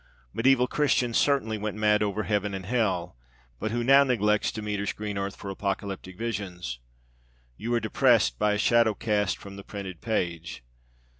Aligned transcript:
Mediæval 0.35 0.67
Christians 0.67 1.19
certainly 1.19 1.59
went 1.59 1.77
mad 1.77 2.01
over 2.01 2.23
heaven 2.23 2.55
and 2.55 2.65
hell; 2.65 3.15
but 3.59 3.69
who 3.69 3.83
now 3.83 4.03
neglects 4.03 4.51
Demeter's 4.51 4.93
green 4.93 5.15
earth 5.15 5.35
for 5.35 5.51
apocalyptic 5.51 6.17
visions? 6.17 6.79
You 7.55 7.71
are 7.75 7.79
depressed 7.79 8.39
by 8.39 8.53
a 8.53 8.57
shadow 8.57 8.95
cast 8.95 9.37
from 9.37 9.57
the 9.57 9.63
printed 9.63 10.01
page. 10.01 10.63